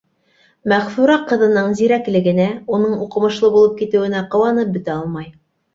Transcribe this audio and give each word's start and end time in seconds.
Мәғфүрә 0.71 1.17
ҡыҙының 1.31 1.69
зирәклегенә, 1.81 2.49
уның 2.79 2.99
уҡымышлы 3.07 3.55
булып 3.59 3.79
китеүенә 3.85 4.29
ҡыуанып 4.35 4.79
бөтә 4.79 4.99
алмай. 5.01 5.33